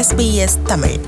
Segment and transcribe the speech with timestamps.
[0.00, 0.98] SBS Tamil.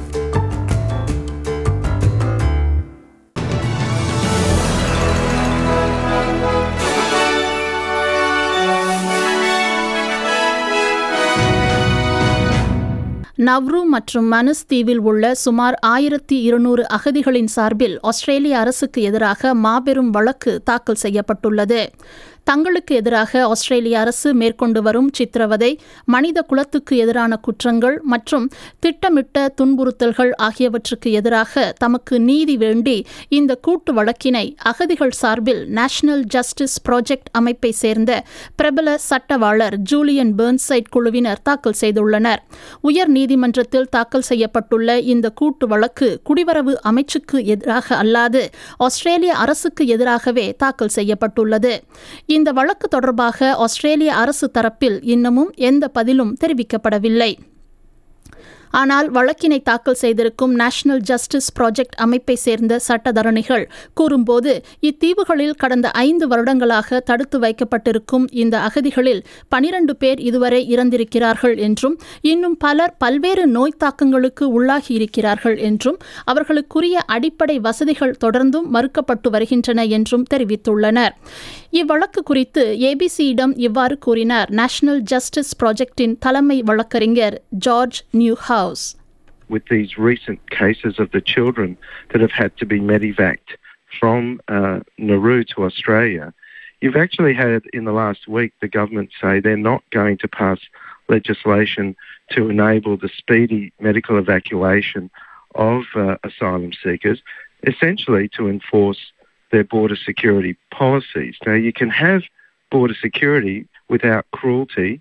[13.36, 20.62] Nauru மற்றும் Manus தீவில் உள்ள சுமார் ஆயிரத்தி இருநூறு அகதிகளின் சார்பில் ஆஸ்திரேலிய அரசுக்கு எதிராக மாபெரும் வழக்கு
[20.64, 21.90] தாக்கல் செய்யப்பட்டுள்ளது.
[22.44, 25.70] தங்களுக்கு எதிராக ஆஸ்திரேலிய அரசு மேற்கொண்டு வரும் சித்திரவதை
[26.04, 28.46] மனித குலத்துக்கு எதிரான குற்றங்கள் மற்றும்
[28.80, 32.96] திட்டமிட்ட துன்புறுத்தல்கள் ஆகியவற்றுக்கு எதிராக தமக்கு நீதி வேண்டி
[33.28, 38.24] இந்த கூட்டு வழக்கினை அகதிகள் சார்பில் நேஷனல் ஜஸ்டிஸ் ப்ராஜெக்ட் அமைப்பை சேர்ந்த
[38.56, 42.40] பிரபல சட்டவாளர் ஜூலியன் பெர்ன்சைட் குழுவினர் தாக்கல் செய்துள்ளனர்.
[42.80, 48.42] உயர் நீதிமன்றத்தில் தாக்கல் செய்யப்பட்டுள்ள இந்த கூட்டு வழக்கு குடிவரவு அமைச்சுக்கு எதிராக அல்லாது
[48.78, 51.72] ஆஸ்திரேலிய அரசுக்கு எதிராகவே தாக்கல் செய்யப்பட்டுள்ளது.
[52.34, 57.32] இந்த வழக்கு தொடர்பாக ஆஸ்திரேலிய அரசு தரப்பில் இன்னமும் எந்த பதிலும் தெரிவிக்கப்படவில்லை.
[58.80, 64.52] ஆனால் வழக்கினை தாக்கல் செய்திருக்கும் நேஷனல் ஜஸ்டிஸ் ப்ராஜெக்ட் அமைப்பை சேர்ந்த சட்டத்தரணிகள் கூறும்போது
[64.88, 71.96] இத்தீவுகளில் கடந்த ஐந்து வருடங்களாக தடுத்து வைக்கப்பட்டிருக்கும் இந்த அகதிகளில் பனிரண்டு பேர் இதுவரை இறந்திருக்கிறார்கள் என்றும்
[72.32, 75.98] இன்னும் பலர் பல்வேறு நோய் தாக்கங்களுக்கு உள்ளாகி இருக்கிறார்கள் என்றும்
[76.32, 81.14] அவர்களுக்குரிய அடிப்படை வசதிகள் தொடர்ந்தும் மறுக்கப்பட்டு வருகின்றன என்றும் தெரிவித்துள்ளனர்.
[81.79, 87.37] இவ்வழக்கு குறித்து ஏபிசியிடம் இவ்வாறு கூறினார் நேஷனல் ஜஸ்டிஸ் ப்ராஜெக்டின் தலைமை வழக்கறிஞர்
[87.67, 87.99] George
[88.49, 88.85] Newhouse
[89.49, 91.69] with these recent cases of the children
[92.09, 93.51] that have had to be medevaced
[93.99, 96.25] from uh, Nauru to Australia,
[96.81, 100.59] you've actually had in the last week the government say they're not going to pass
[101.09, 101.95] legislation
[102.31, 105.09] to enable the speedy medical evacuation
[105.55, 107.21] of uh, asylum seekers,
[107.63, 108.99] essentially to enforce
[109.52, 111.36] their border security policies.
[111.46, 112.22] Now, you can have
[112.70, 115.00] border security without cruelty,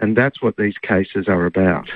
[0.00, 1.88] and that's what these cases are about.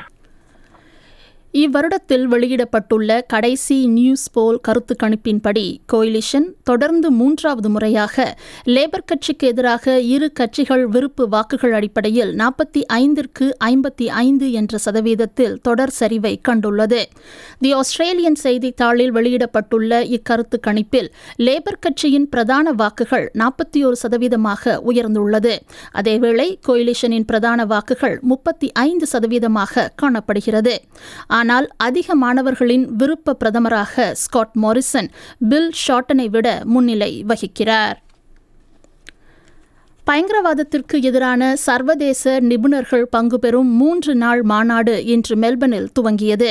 [1.54, 10.32] இவ்வருடத்தில் வெளியிடப்பட்டுள்ள கடைசி news போல் கருத்து கணிப்பின்படி coalition தொடர்ந்து மூன்றாவது முறையாக labour கட்சிக்கு எதிராக இரு
[10.32, 17.00] கட்சிகள் விருப்பு வாக்குகள் அடிப்படையில் நாற்பத்தி ஐந்திற்கு ஐம்பத்தி ஐந்து என்ற சதவீதத்தில் தொடர் சரிவை கண்டுள்ளது.
[17.58, 21.08] தி ஆஸ்திரேலியன் செய்தித்தாளில் வெளியிடப்பட்டுள்ள இக்கருத்து கணிப்பில்
[21.38, 25.54] லேபர் கட்சியின் பிரதான வாக்குகள் நாற்பத்தி ஒரு சதவீதமாக உயர்ந்துள்ளது.
[25.94, 30.76] அதேவேளை கோயிலிஷனின் பிரதான வாக்குகள் முப்பத்தி ஐந்து சதவீதமாக காணப்படுகிறது.
[31.38, 35.08] ஆனால் அதிக மாணவர்களின் விருப்ப பிரதமராக ஸ்காட் மாரிசன்
[35.50, 37.96] பில் ஷாட்டனை விட முன்னிலை வகிக்கிறார்.
[40.10, 46.50] பயங்கரவாதத்திற்கு எதிரான சர்வதேச நிபுணர்கள் பங்கு பெறும் மூன்று நாள் மாநாடு இன்று மெல்பர்னில் துவங்கியது.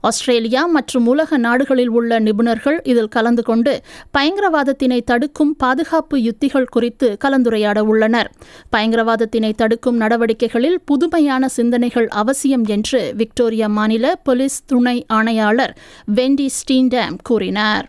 [0.00, 3.80] ஆஸ்திரேலியா மற்றும் உலக நாடுகளில் உள்ள நிபுணர்கள் இதில் கலந்து கொண்டு
[4.18, 8.30] பயங்கரவாதத்தினை தடுக்கும் பாதுகாப்பு யுத்திகள் குறித்து கலந்துரையாட உள்ளனர்.
[8.76, 17.86] பயங்கரவாதத்தினை தடுக்கும் நடவடிக்கைகளில் புதுமையான சிந்தனைகள் அவசியம் என்று விக்டோரியா மாநில போலீஸ் துணை ஆணையாளர் வெண்டி ஸ்டீன்டாம் கூறினார்.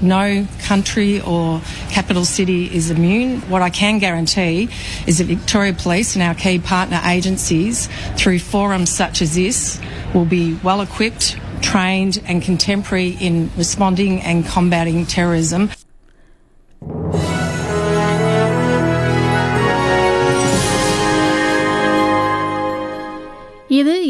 [0.00, 1.60] No country or
[1.90, 3.40] capital city is immune.
[3.50, 4.68] What I can guarantee
[5.06, 9.80] is that Victoria Police and our key partner agencies, through forums such as this,
[10.14, 15.70] will be well equipped, trained, and contemporary in responding and combating terrorism.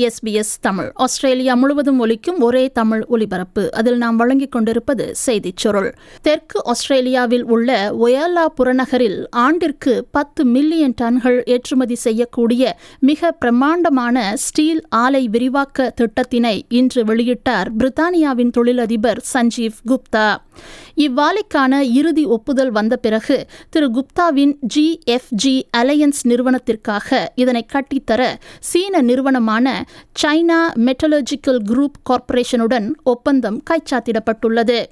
[0.07, 0.91] SBS Tamil.
[0.95, 3.73] Australia முழுவதும் ஒலிக்கும் ஒரே தமிழ் ஒலிபரப்பு.
[3.73, 5.95] அதில் நாம் வழங்கிக் கொண்டிருப்பது செய்திச் சுருள்.
[6.23, 15.29] தெற்கு ஆஸ்திரேலியாவில் உள்ள ஒயாலா புறநகரில் ஆண்டிற்கு பத்து மில்லியன் டன்கள் ஏற்றுமதி செய்யக்கூடிய மிக பிரம்மாண்டமான ஸ்டீல் ஆலை
[15.29, 20.37] விரிவாக்க திட்டத்தினை இன்று வெளியிட்டார் பிரித்தானியாவின் தொழிலதிபர் சஞ்சீவ் குப்தா.
[20.97, 29.85] இவ்வாலைக்கான இறுதி ஒப்புதல் வந்த பிறகு திரு குப்தாவின் ஜிஎஃப்ஜி அலையன்ஸ் நிறுவனத்திற்காக இதனை கட்டித்தர சீன நிறுவனமான
[30.23, 34.85] சைனா மெட்டலர்ஜிக்கல் குரூப் கார்ப்பரேஷனுடன் ஒப்பந்தம் கைச்சாத்திடப்பட்டுள்ளது.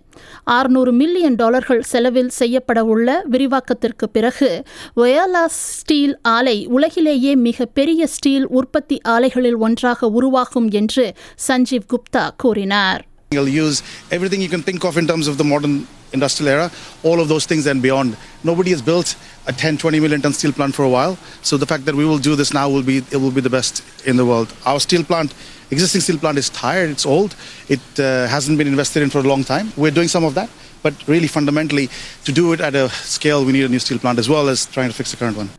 [0.45, 4.65] ஆறுநூறு மில்லியன் டாலர்கள் செலவில் செய்யப்பட உள்ள விரிவாக்கத்திற்கு பிறகு
[4.97, 11.15] ஒயாலா ஸ்டீல் ஆலை உலகிலேயே மிக பெரிய ஸ்டீல் உற்பத்தி ஆலைகளில் ஒன்றாக உருவாகும் என்று
[11.49, 13.05] சஞ்சீவ் குப்தா கூறினார்.
[13.33, 13.83] You'll use
[14.13, 16.71] everything you can think of in terms of the modern industrial era,
[17.03, 18.17] all of those things and beyond.
[18.45, 19.17] Nobody has built
[19.49, 21.19] a 10, 20 million ton steel plant for a while.
[21.43, 23.51] So the fact that we will do this now will be it will be the
[23.51, 24.55] best in the world.
[24.65, 25.35] Our steel plant,
[25.73, 27.35] existing steel plant is tired, it's old,
[27.69, 29.73] it uh, hasn't been invested in for a long time.
[29.77, 30.49] We're doing some of that,
[30.85, 31.89] but really fundamentally,
[32.27, 34.67] to do it at a scale, we need a new steel plant as well as
[34.67, 35.51] trying to fix the current one.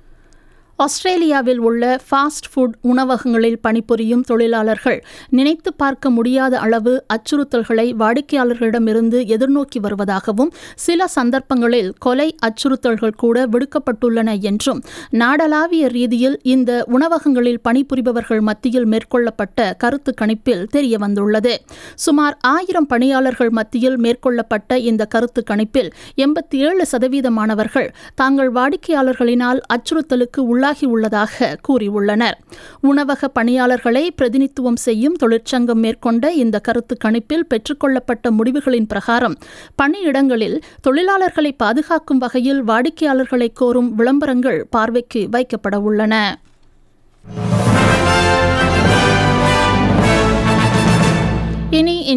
[0.77, 10.51] ஆஸ்திரேலியாவில் உள்ள fast food உணவகங்களில் பணிபுரியும் தொழிலாளர்கள் நினைத்து பார்க்க முடியாத அளவு அச்சுறுத்தல்களை வாடிக்கையாளர்களிடமிருந்து எதிர்நோக்கி வருவதாகவும்
[10.75, 20.13] சில சந்தர்ப்பங்களில் கொலை அச்சுறுத்தல்கள் கூட விடுக்கப்பட்டுள்ளன என்றும் நாடளாவிய ரீதியில் இந்த உணவகங்களில் பணிபுரிபவர்கள் மத்தியில் மேற்கொள்ளப்பட்ட கருத்து
[20.21, 21.55] கணிப்பில் தெரியவந்துள்ளது.
[21.95, 30.66] சுமார் ஆயிரம் பணியாளர்கள் மத்தியில் மேற்கொள்ளப்பட்ட இந்த கருத்து கணிப்பில் எண்பத்தி ஏழு சதவீதமானவர்கள் தாங்கள் வாடிக்கையாளர்களினால் அச்சுறுத்தலுக்கு உள்ள
[30.85, 32.33] உள்ளதாக கூறியுள்ளனர்.
[32.81, 39.35] உணவக பணியாளர்களை பிரதிநிதித்துவம் செய்யும் தொழிற்சங்கம் மேற்கொண்ட இந்த கருத்து கணிப்பில் பெற்றுக்கொள்ளப்பட்ட முடிவுகளின் பிரகாரம்
[39.81, 46.37] பணியிடங்களில் தொழிலாளர்களை பாதுகாக்கும் வகையில் வாடிக்கையாளர்களை கோரும் விளம்பரங்கள் பார்வைக்கு வைக்கப்பட உள்ளன.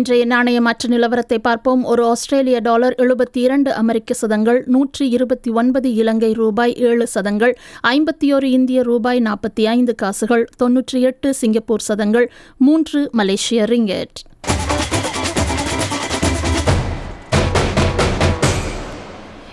[0.01, 1.85] இன்றைய நாணய மற்ற நிலவரத்தை பார்ப்போம்.
[1.85, 7.59] ஒரு ஆஸ்திரேலிய டாலர் எழுபத்தி இரண்டு அமெரிக்க சதங்கள் நூற்றி இருபத்தி ஒன்பது இலங்கை ரூபாய் ஏழு சதங்கள்
[7.89, 14.19] ஐம்பத்தி ஒரு இந்திய ரூபாய் நாற்பத்தி ஐந்து காசுகள் தொன்னூற்றி எட்டு சிங்கப்பூர் சதங்கள் மூன்று மலேசிய ரிங்கெட்.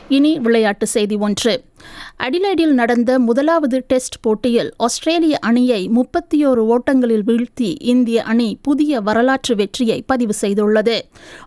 [0.07, 1.63] இனி விளையாட்டு செய்தி ஒன்று.
[2.23, 10.03] அடிலைடில் நடந்த முதலாவது டெஸ்ட் போட்டியில் ஆஸ்திரேலிய அணியை முப்பத்தியோரு ஓட்டங்களில் வீழ்த்தி இந்திய அணி புதிய வரலாற்று வெற்றியை
[10.05, 10.99] பதிவு செய்துள்ளது.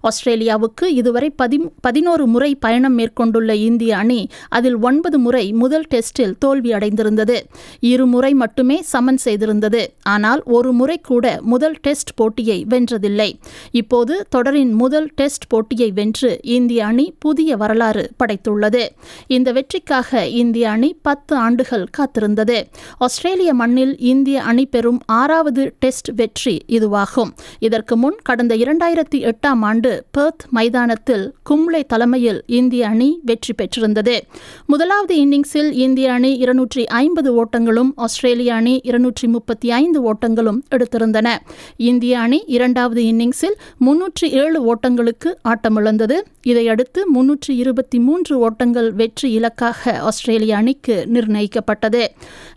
[0.03, 7.39] ஆஸ்திரேலியாவுக்கு இதுவரை பதி பதினோரு முறை பயணம் மேற்கொண்டுள்ள இந்திய அணி அதில் ஒன்பது முறை முதல் டெஸ்டில் தோல்வியடைந்திருந்தது
[7.81, 9.87] இருமுறை மட்டுமே சமன் செய்திருந்தது.
[10.03, 13.31] ஆனால் ஒரு முறை கூட முதல் டெஸ்ட் போட்டியை வென்றதில்லை.
[13.71, 18.89] இப்போது தொடரின் முதல் டெஸ்ட் போட்டியை வென்று இந்திய அணி புதிய வரலாறு படைத்துள்ளது.
[19.27, 22.63] இந்த வெற்றிக்காக இந்திய அணி பத்து ஆண்டுகள் காத்திருந்தது.
[22.99, 27.31] ஆஸ்திரேலிய மண்ணில் இந்திய அணி பெறும் ஆறாவது டெஸ்ட் வெற்றி இதுவாகும்.
[27.59, 34.27] இதற்கு முன் கடந்த இரண்டாயிரத்தி எட்டாம் ஆண்டு பெர்த் மைதானத்தில் கும்ளே தலைமையில் இந்திய அணி வெற்றி பெற்றிருந்தது.
[34.67, 41.29] முதலாவது இன்னிங்ஸில் இந்திய அணி இருநூற்றி ஐம்பது ஓட்டங்களும் ஆஸ்திரேலிய அணி இருநூற்றி முப்பத்தி ஐந்து ஓட்டங்களும் எடுத்திருந்தன.
[41.77, 46.19] இந்திய அணி இரண்டாவது இன்னிங்ஸில் முன்னூற்றி ஏழு ஓட்டங்களுக்கு ஆட்டமிழந்தது.
[46.43, 52.01] இதையடுத்து முன்னூற்றி இருபத்தி மூன்று ஓட்டங்கள் வெற்றி இலக்காக ஆஸ்திரேலிய ஆஸ்திரேலிய அணிக்கு நிர்ணயிக்கப்பட்டது.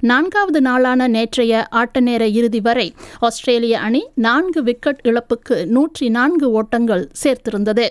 [0.10, 2.86] நான்காவது நாளான நேற்றைய ஆட்ட நேர இறுதி வரை
[3.27, 7.86] ஆஸ்திரேலிய அணி நான்கு விக்கெட் இழப்புக்கு நூற்றி நான்கு ஓட்டங்கள் சேர்த்திருந்தது.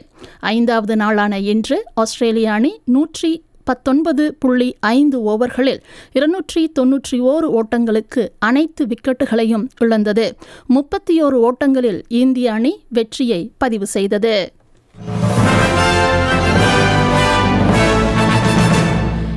[0.55, 3.33] ஐந்தாவது நாளான இன்று ஆஸ்திரேலிய அணி நூற்றி
[3.65, 5.83] பத்தொன்பது புள்ளி ஐந்து ஓவர்களில்
[6.13, 10.27] இருநூற்றி தொன்னூற்றி ஓரு ஓட்டங்களுக்கு அனைத்து விக்கெட்டுகளையும் இழந்தது.
[10.67, 14.37] முப்பத்தி ஓரு ஓட்டங்களில் இந்திய அணி வெற்றியை பதிவு செய்தது.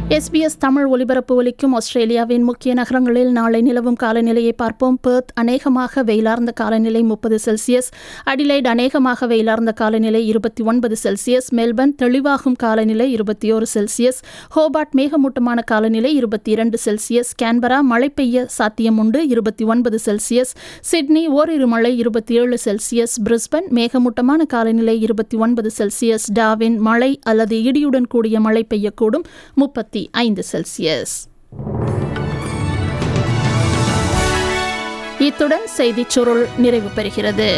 [0.10, 5.00] எஸ்பிஎஸ் தமிழ் ஒலிபரப்பு ஒலிக்கும் ஆஸ்திரேலியாவின் முக்கிய நகரங்களில் நாளை நிலவும் காலநிலையை பார்ப்போம்.
[5.02, 7.90] பெர்த் அநேகமாக வெயிலார்ந்த காலநிலை முப்பது செல்சியஸ்.
[8.26, 11.48] அடிலைட் அநேகமாக வெயிலார்ந்த காலநிலை இருபத்தி ஒன்பது செல்சியஸ்.
[11.52, 14.20] மெல்பர்ன் தெளிவாகும் காலநிலை இருபத்தி ஒரு செல்சியஸ்.
[14.56, 17.32] ஹோபார்ட் மேகமூட்டமான காலநிலை இருபத்தி இரண்டு செல்சியஸ்.
[17.42, 20.54] கேன்பரா மழை பெய்ய சாத்தியம் உண்டு இருபத்தி ஒன்பது செல்சியஸ்.
[20.82, 23.16] சிட்னி ஓரிரு மழை இருபத்தி ஏழு செல்சியஸ்.
[23.30, 26.32] பிரிஸ்பன் மேகமூட்டமான காலநிலை இருபத்தி ஒன்பது செல்சியஸ்.
[26.40, 29.24] டாவின் மழை அல்லது இடியுடன் கூடிய மழை பெய்யக்கூடும்.
[29.54, 31.14] முப்பத்தி ஐந்து செல்சியஸ்
[35.20, 37.58] இத்துடன் செய்திச் சுருள் நிறைவு பெறுகிறது.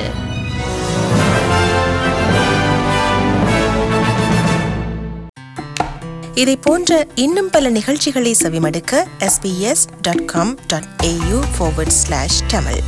[6.34, 12.82] இதை போன்ற இன்னும் பல நிகழ்ச்சிகளை செவிமடுக்க sbs.com.au forward ஸ்லாஷ் தமிழ்